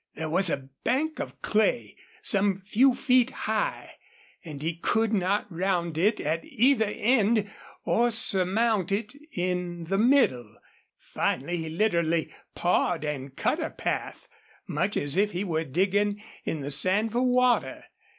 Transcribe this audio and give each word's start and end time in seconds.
There 0.15 0.31
was 0.31 0.49
a 0.49 0.67
bank 0.83 1.19
of 1.19 1.39
clay, 1.43 1.95
some 2.23 2.57
few 2.57 2.95
feet 2.95 3.29
high, 3.45 3.97
and 4.43 4.59
he 4.59 4.73
could 4.75 5.13
not 5.13 5.45
round 5.51 5.95
it 5.95 6.19
at 6.19 6.43
either 6.43 6.87
end 6.89 7.51
or 7.85 8.09
surmount 8.09 8.91
it 8.91 9.13
in 9.31 9.83
the 9.83 9.99
middle. 9.99 10.55
Finally 10.97 11.57
he 11.57 11.69
literally 11.69 12.33
pawed 12.55 13.03
and 13.05 13.35
cut 13.35 13.59
a 13.61 13.69
path, 13.69 14.27
much 14.67 14.97
as 14.97 15.17
if 15.17 15.33
he 15.33 15.43
were 15.43 15.63
digging 15.65 16.19
in 16.45 16.61
the 16.61 16.71
sand 16.71 17.11
for 17.11 17.21
water. 17.21 17.83